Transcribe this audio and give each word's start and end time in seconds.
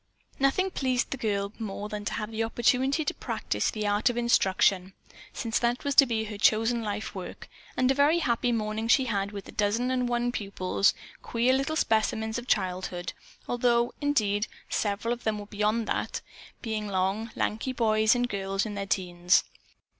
Nothing 0.39 0.71
pleased 0.71 1.11
the 1.11 1.15
girl 1.17 1.53
more 1.59 1.87
than 1.87 2.05
to 2.05 2.13
have 2.13 2.29
an 2.29 2.41
opportunity 2.41 3.05
to 3.05 3.13
practice 3.13 3.69
the 3.69 3.85
art 3.85 4.09
of 4.09 4.17
instruction, 4.17 4.93
since 5.31 5.59
that 5.59 5.83
was 5.83 5.93
to 5.93 6.07
be 6.07 6.23
her 6.23 6.39
chosen 6.39 6.81
life 6.81 7.13
work, 7.13 7.47
and 7.77 7.91
a 7.91 7.93
very 7.93 8.17
happy 8.17 8.51
morning 8.51 8.87
she 8.87 9.05
had 9.05 9.31
with 9.31 9.45
the 9.45 9.51
dozen 9.51 9.91
and 9.91 10.09
one 10.09 10.31
pupils, 10.31 10.95
queer 11.21 11.53
little 11.53 11.75
specimens 11.75 12.39
of 12.39 12.47
childhood, 12.47 13.13
although, 13.47 13.93
indeed, 14.01 14.47
several 14.69 15.13
of 15.13 15.23
them 15.23 15.37
were 15.37 15.45
beyond 15.45 15.85
that, 15.85 16.21
being 16.63 16.87
long, 16.87 17.29
lanky 17.35 17.71
boys 17.71 18.15
and 18.15 18.27
girls 18.27 18.65
in 18.65 18.73
their 18.73 18.87
teens. 18.87 19.43